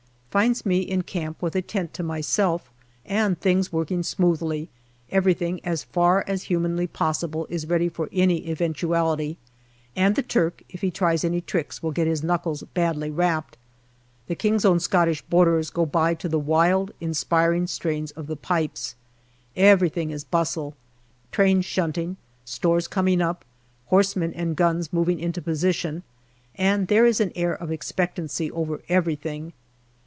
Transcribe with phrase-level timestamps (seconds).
[0.31, 2.71] FINDS me in camp with a tent to myself
[3.05, 4.69] and things working smoothly;
[5.09, 9.37] everything, as far as humanly possible, is ready for any eventuality,
[9.93, 13.57] and the Turk, if he tries any tricks, will get his knuckles badly rapped.
[14.27, 14.87] The K.O.S.B.'s
[15.69, 18.95] go by to the wild, inspiring strains of the pipes.
[19.57, 20.75] Every thing is bustle
[21.33, 22.15] trains shunting,
[22.45, 23.43] stores coming up,
[23.87, 26.03] horse men and guns moving into position,
[26.55, 29.51] and there is an air of expectancy over everything.